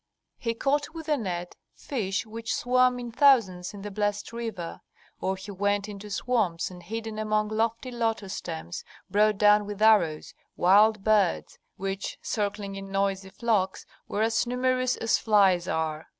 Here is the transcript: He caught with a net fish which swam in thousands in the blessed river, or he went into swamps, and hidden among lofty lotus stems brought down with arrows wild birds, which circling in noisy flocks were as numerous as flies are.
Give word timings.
He 0.39 0.55
caught 0.55 0.95
with 0.95 1.07
a 1.07 1.15
net 1.15 1.53
fish 1.75 2.25
which 2.25 2.55
swam 2.55 2.97
in 2.97 3.11
thousands 3.11 3.71
in 3.71 3.83
the 3.83 3.91
blessed 3.91 4.33
river, 4.33 4.81
or 5.19 5.35
he 5.35 5.51
went 5.51 5.87
into 5.87 6.09
swamps, 6.09 6.71
and 6.71 6.81
hidden 6.81 7.19
among 7.19 7.49
lofty 7.49 7.91
lotus 7.91 8.33
stems 8.33 8.83
brought 9.11 9.37
down 9.37 9.67
with 9.67 9.79
arrows 9.79 10.33
wild 10.57 11.03
birds, 11.03 11.59
which 11.77 12.17
circling 12.23 12.75
in 12.75 12.91
noisy 12.91 13.29
flocks 13.29 13.85
were 14.07 14.23
as 14.23 14.47
numerous 14.47 14.95
as 14.97 15.19
flies 15.19 15.67
are. 15.67 16.07